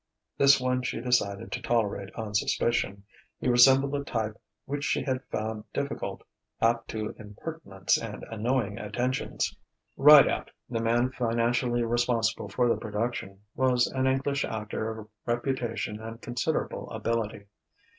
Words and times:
This 0.35 0.59
one 0.59 0.81
she 0.81 0.99
decided 0.99 1.51
to 1.51 1.61
tolerate 1.61 2.11
on 2.15 2.33
suspicion; 2.33 3.03
he 3.39 3.47
resembled 3.47 3.93
a 3.93 4.03
type 4.03 4.41
which 4.65 4.83
she 4.83 5.03
had 5.03 5.23
found 5.25 5.63
difficult, 5.73 6.23
apt 6.59 6.87
to 6.87 7.13
impertinence 7.19 7.99
and 8.01 8.23
annoying 8.31 8.79
attentions. 8.79 9.55
Rideout, 9.95 10.49
the 10.67 10.81
man 10.81 11.11
financially 11.11 11.83
responsible 11.83 12.49
for 12.49 12.67
the 12.67 12.77
production, 12.77 13.41
was 13.53 13.85
an 13.85 14.07
English 14.07 14.43
actor 14.43 14.89
of 15.01 15.07
reputation 15.27 16.01
and 16.01 16.19
considerable 16.19 16.89
ability. 16.89 17.45